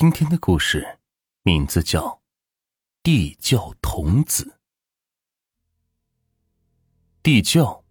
[0.00, 0.86] 今天的故事
[1.42, 2.06] 名字叫
[3.02, 4.44] 《地窖童子》。
[7.20, 7.82] 地窖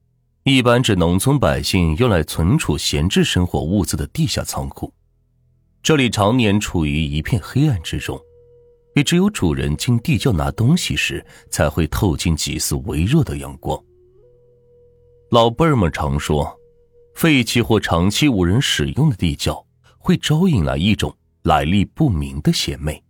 [0.44, 4.94] 一般指农村百姓用来存储闲置生活物资的地下仓库，
[5.84, 8.18] 这里常年处于一片黑暗之中，
[8.96, 13.78] 也只有主人进地窖拿东西时，才会透进几丝微弱的阳光。
[15.32, 16.58] 老辈儿们常说，
[17.16, 19.68] 废弃或长期无人使用的地窖
[19.98, 21.14] 会招引来一种
[21.48, 23.02] 来历不明的邪魅，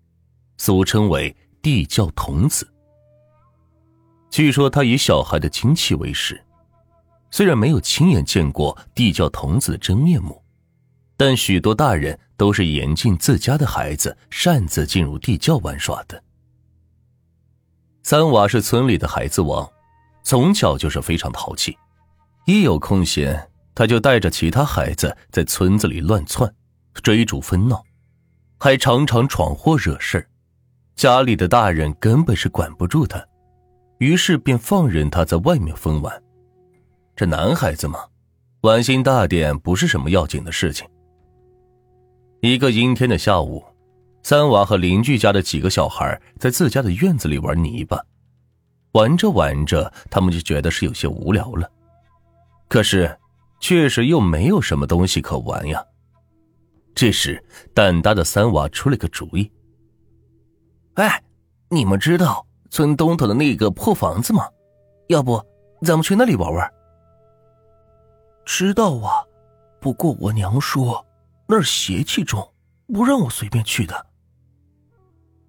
[0.57, 2.71] 俗称为“地窖童子”。
[4.29, 6.39] 据说他以小孩的精气为食，
[7.31, 10.39] 虽然没有亲眼见过地窖童子的真面目，
[11.17, 16.23] 但许多大人都是严禁自家的孩子擅自进入地窖玩耍的。
[18.03, 19.67] 三娃是村里的孩子王，
[20.21, 21.75] 从小就是非常淘气。
[22.45, 26.53] 一有空闲，他就带着其他孩子在村子里乱窜，
[27.01, 27.83] 追逐纷闹，
[28.59, 30.27] 还常常闯祸惹事
[30.95, 33.23] 家里的大人根本是管不住他，
[33.99, 36.23] 于是便放任他在外面疯玩。
[37.15, 37.99] 这男孩子嘛，
[38.61, 40.87] 玩心大点不是什么要紧的事情。
[42.41, 43.63] 一个阴天的下午，
[44.23, 48.03] 三娃和邻居家的几个小孩在自家的院子里玩泥巴，
[48.93, 51.69] 玩着玩着，他们就觉得是有些无聊了。
[52.67, 53.15] 可是，
[53.59, 55.83] 确实又没有什么东西可玩呀。
[56.97, 57.45] 这时，
[57.75, 59.51] 胆大的三娃出了个主意
[60.97, 61.23] ：“哎，
[61.69, 64.49] 你们知道村东头的那个破房子吗？
[65.07, 65.39] 要不
[65.83, 66.73] 咱们去那里玩玩
[68.43, 69.23] ？”“知道啊，
[69.79, 71.05] 不过我娘说
[71.47, 72.51] 那儿邪气重，
[72.91, 74.07] 不让我随便去的。”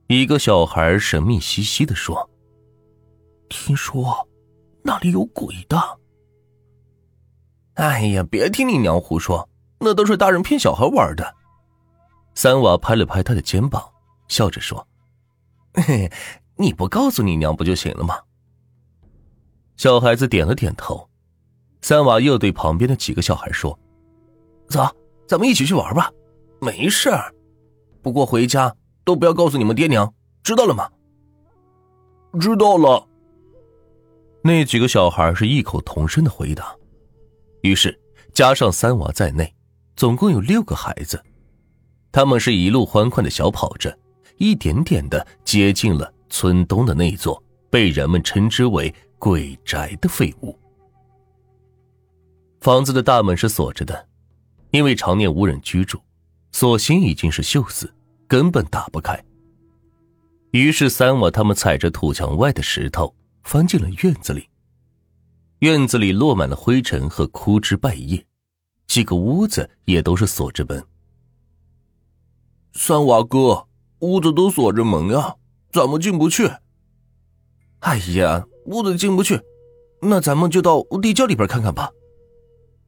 [0.08, 2.28] 一个小孩神秘兮兮的说
[3.48, 4.28] ：“听说
[4.82, 5.78] 那里有鬼的。”
[7.72, 9.48] 哎呀，别听你娘胡说，
[9.80, 11.37] 那都是大人骗小孩玩的。
[12.38, 13.82] 三娃拍了拍他的肩膀，
[14.28, 14.86] 笑着说
[15.74, 16.12] ：“嘿嘿，
[16.54, 18.16] 你不告诉你娘不就行了吗？”
[19.76, 21.10] 小孩子点了点头。
[21.82, 23.76] 三娃又对旁边的几个小孩说
[24.70, 24.88] ：“走，
[25.26, 26.12] 咱们一起去玩吧。
[26.60, 27.34] 没事儿，
[28.02, 30.14] 不过回家都不要告诉你们爹娘，
[30.44, 30.88] 知道了吗？”
[32.38, 33.04] 知道了。
[34.42, 36.72] 那几个小孩是异口同声的回答。
[37.62, 38.00] 于是，
[38.32, 39.52] 加上三娃在内，
[39.96, 41.20] 总共有六个孩子。
[42.10, 43.96] 他们是一路欢快的小跑着，
[44.36, 50.58] 一点点的接近了村东的那座被人们称之为“鬼宅”的废物。
[52.60, 54.08] 房子的大门是锁着的，
[54.70, 56.00] 因为常年无人居住，
[56.50, 57.92] 锁芯已经是锈死，
[58.26, 59.22] 根本打不开。
[60.52, 63.14] 于是，三娃他们踩着土墙外的石头，
[63.44, 64.48] 翻进了院子里。
[65.60, 68.24] 院子里落满了灰尘和枯枝败叶，
[68.86, 70.82] 几个屋子也都是锁着门。
[72.80, 73.66] 三娃哥，
[73.98, 75.34] 屋子都锁着门呀，
[75.72, 76.48] 怎么进不去？
[77.80, 79.40] 哎呀，屋子进不去，
[80.00, 81.90] 那咱们就到地窖里边看看吧。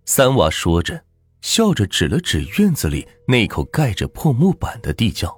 [0.04, 1.02] 三娃说着，
[1.40, 5.36] 笑着指了指院子里那口盖着破木板的地窖。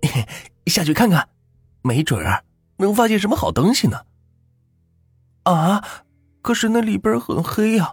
[0.64, 1.28] 下去看看，
[1.82, 2.42] 没准儿
[2.78, 4.00] 能发现什么好东西呢。
[5.42, 5.84] 啊！
[6.40, 7.92] 可是那里边很黑呀。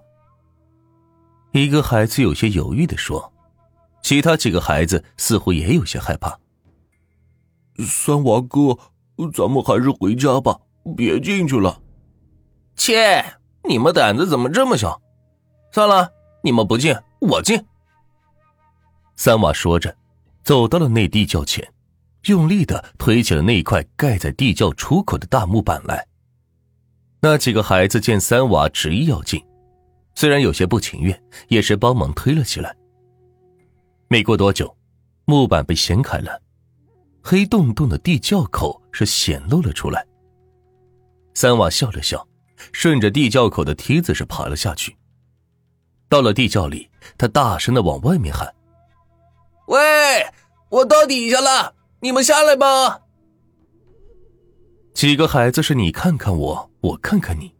[1.51, 3.32] 一个孩子有些犹豫的说，
[4.03, 6.37] 其他几个孩子似乎也有些害怕。
[7.79, 8.77] 三娃哥，
[9.31, 10.59] 咱们还是回家吧，
[10.95, 11.81] 别进去了。
[12.75, 13.25] 切！
[13.67, 15.01] 你们胆子怎么这么小？
[15.71, 16.11] 算了，
[16.43, 17.65] 你们不进，我进。
[19.15, 19.95] 三娃说着，
[20.43, 21.65] 走到了那地窖前，
[22.25, 26.05] 用力的推起了那块盖在地窖出口的大木板来。
[27.21, 29.41] 那几个孩子见三娃执意要进，
[30.13, 32.75] 虽然有些不情愿，也是帮忙推了起来。
[34.13, 34.77] 没过多久，
[35.25, 36.39] 木板被掀开了，
[37.23, 40.05] 黑洞洞的地窖口是显露了出来。
[41.33, 42.27] 三娃笑了笑，
[42.73, 44.95] 顺着地窖口的梯子是爬了下去。
[46.07, 46.87] 到了地窖里，
[47.17, 48.53] 他大声的往外面喊
[49.65, 50.23] ：“喂，
[50.69, 53.01] 我到底下了，你们下来吧。”
[54.93, 57.51] 几个孩子是你看看我，我看看你，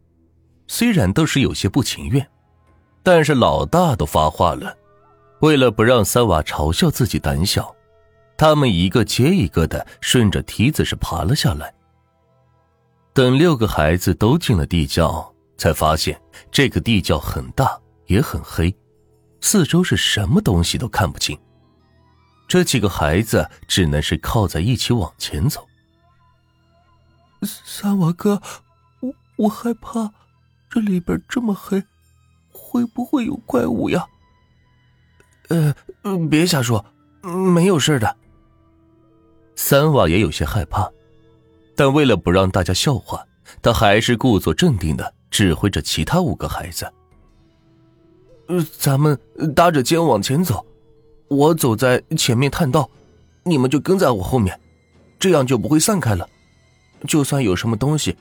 [0.68, 2.24] 虽然都是有些不情愿，
[3.02, 4.78] 但是老大都发话了。
[5.44, 7.76] 为了不让三娃嘲笑自己胆小，
[8.34, 11.70] 他们一个接一个的顺着梯子是爬了下来。
[13.12, 16.18] 等六个孩子都进了地窖，才发现
[16.50, 18.74] 这个地窖很大也很黑，
[19.42, 21.38] 四周是什么东西都看不清。
[22.48, 25.66] 这几个孩子只能是靠在一起往前走。
[27.42, 28.40] 三娃哥，
[29.00, 30.10] 我我害怕，
[30.70, 31.84] 这里边这么黑，
[32.50, 34.06] 会不会有怪物呀？
[35.48, 35.74] 呃，
[36.30, 36.84] 别瞎说，
[37.22, 38.16] 没有事的。
[39.56, 40.90] 三娃也有些害怕，
[41.76, 43.24] 但为了不让大家笑话，
[43.62, 46.90] 他还是故作镇定的指挥着其他五个孩子
[48.48, 49.18] ：“呃，咱们
[49.54, 50.64] 搭着肩往前走，
[51.28, 52.88] 我走在前面探道，
[53.42, 54.58] 你们就跟在我后面，
[55.18, 56.28] 这样就不会散开了。
[57.06, 58.16] 就算有什么东西，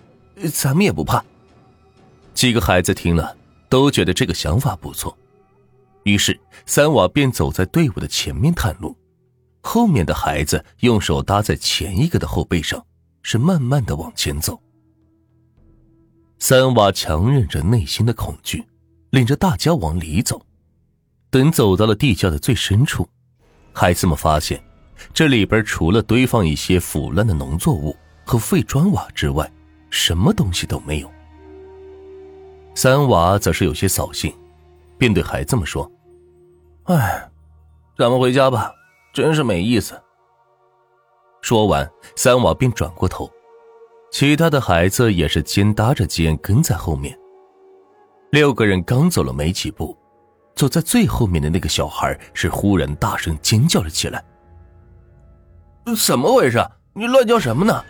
[0.54, 1.24] 咱们也不怕。”
[2.34, 3.36] 几个孩子听了，
[3.70, 5.18] 都觉得这个想法不错，
[6.04, 8.96] 于是三娃便走在队伍的前面探路。
[9.62, 12.86] 后面的孩子用手搭在前一个的后背上，
[13.22, 14.62] 是慢慢的往前走。
[16.40, 18.66] 三娃强忍着内心的恐惧，
[19.12, 20.46] 领着大家往里走。
[21.30, 23.08] 等走到了地窖的最深处，
[23.72, 24.62] 孩子们发现，
[25.14, 27.96] 这里边除了堆放一些腐烂的农作物
[28.26, 29.50] 和废砖瓦之外，
[29.90, 31.10] 什么东西都没有。
[32.76, 34.36] 三娃则是有些扫兴，
[34.98, 35.90] 便对孩子们说
[36.86, 37.30] ：“哎，
[37.98, 38.74] 咱们回家吧。”
[39.14, 39.94] 真是没意思。
[41.42, 43.30] 说完，三娃便转过头，
[44.12, 47.16] 其他的孩子也是肩搭着肩跟在后面。
[48.32, 49.96] 六个人刚走了没几步，
[50.56, 54.24] 走在最后面的那个小孩是忽然大声尖叫了起来
[55.96, 56.60] ：“怎么回事？
[56.94, 57.84] 你乱叫什么呢？”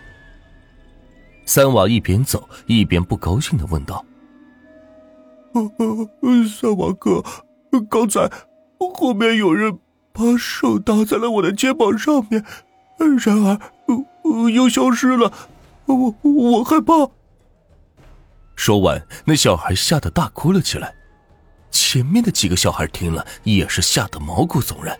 [1.45, 4.03] 三娃一边走一边不高兴的问道
[6.49, 7.23] ：“三娃哥，
[7.89, 8.29] 刚才
[8.79, 9.79] 后面有人。”
[10.15, 12.45] 把手搭在了我的肩膀上面，
[13.25, 13.59] 然而
[14.51, 15.33] 又消失了。
[15.87, 17.09] 我我害怕。
[18.55, 20.93] 说完，那小孩吓得大哭了起来。
[21.71, 24.95] 前面的几个小孩听了也是吓得毛骨悚然。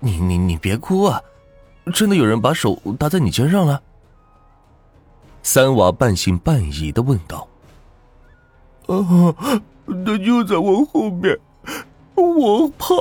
[0.00, 1.22] 你你你别哭啊！
[1.94, 3.80] 真的有人把手搭在你肩上了？
[5.44, 7.47] 三娃半信半疑的问道。
[8.88, 9.64] 啊，
[10.04, 11.38] 他就在我后面。
[12.14, 12.94] 我怕。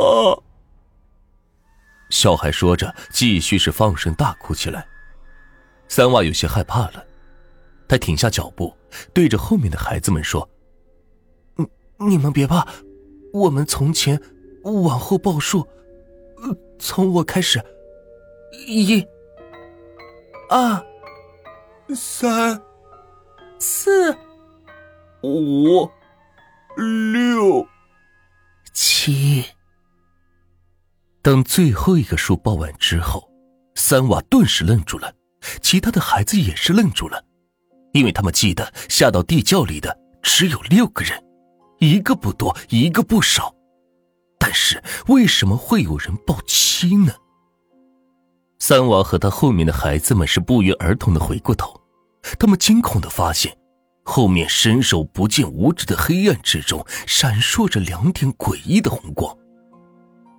[2.10, 4.88] 小孩说着，继续是放声大哭起来。
[5.88, 7.04] 三娃有些害怕了，
[7.88, 8.74] 他停下脚步，
[9.14, 10.48] 对着后面的孩子们说
[11.56, 11.66] ：“你
[11.98, 12.68] 你们别怕，
[13.34, 14.22] 我们从前
[14.64, 15.68] 往后报数，
[16.78, 17.62] 从我开始，
[18.68, 19.06] 一、
[20.50, 20.86] 二、
[21.96, 22.62] 三、
[23.60, 24.16] 四、
[25.24, 25.90] 五、
[26.76, 27.68] 六。”
[28.74, 29.44] 七。
[31.22, 33.28] 当最后一个数报完之后，
[33.76, 35.12] 三娃顿时愣住了，
[35.62, 37.24] 其他的孩子也是愣住了，
[37.94, 41.22] 因为他们记得下到地窖里的只有六个人，
[41.80, 43.54] 一个不多，一个不少，
[44.40, 47.14] 但是为什么会有人报七呢？
[48.60, 51.82] 三娃和他后面的孩子们是不约而同的回过头，
[52.40, 53.58] 他们惊恐的发现。
[54.10, 59.38] 后面伸手不见五指的黑暗之中，闪烁着两点诡异的红光。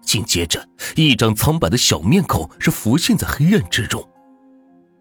[0.03, 0.67] 紧接着，
[0.97, 4.03] 一张苍白的小面孔是浮现在黑暗之中。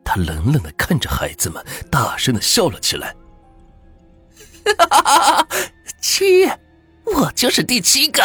[0.04, 3.16] 他冷冷的看着孩子们，大声的笑了起来
[4.78, 5.48] ：“哈哈
[6.02, 6.46] 七，
[7.06, 8.22] 我就是第七个。”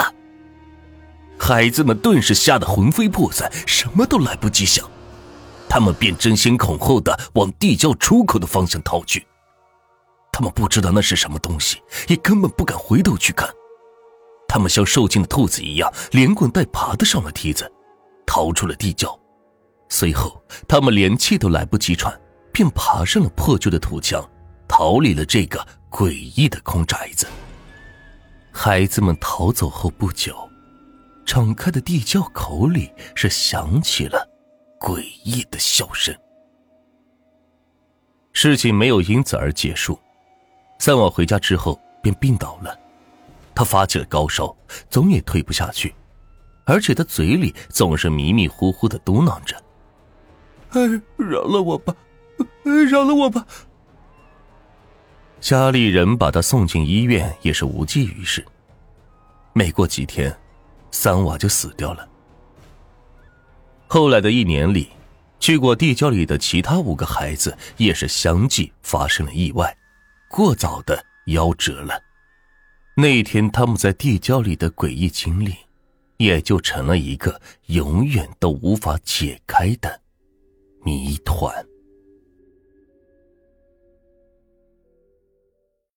[1.38, 4.90] 孩子们顿时吓得魂飞魄散，什么都来不及想，
[5.68, 9.24] 他们便争先恐后的往地窖出口的方向逃去。
[10.42, 13.48] 他们不知道那是什么东西，也根本不敢回头去看。
[14.48, 17.70] 他们像受惊的兔子一样，连滚带爬的上了梯子，
[18.26, 19.16] 逃出了地窖。
[19.88, 22.20] 随后，他们连气都来不及喘，
[22.52, 24.28] 便爬上了破旧的土墙，
[24.66, 27.24] 逃离了这个诡异的空宅子。
[28.50, 30.36] 孩子们逃走后不久，
[31.24, 34.28] 敞开的地窖口里是响起了
[34.80, 36.12] 诡异的笑声。
[38.32, 39.96] 事情没有因此而结束。
[40.84, 42.76] 三娃回家之后便病倒了，
[43.54, 44.52] 他发起了高烧，
[44.90, 45.94] 总也退不下去，
[46.64, 49.56] 而且他嘴里总是迷迷糊糊的嘟囔着
[50.74, 50.80] ：“哎，
[51.16, 51.94] 饶了我吧，
[52.90, 53.46] 饶了我吧。”
[55.40, 58.44] 家里人把他送进医院也是无济于事，
[59.52, 60.36] 没过几天，
[60.90, 62.08] 三娃就死掉了。
[63.86, 64.88] 后来的一年里，
[65.38, 69.72] 去过地窖里的其他五个孩子也是相继发生了意外。
[70.32, 72.02] 过早的夭折了，
[72.96, 75.54] 那天他们在地窖里的诡异经历，
[76.16, 80.00] 也就成了一个永远都无法解开的
[80.82, 81.54] 谜团。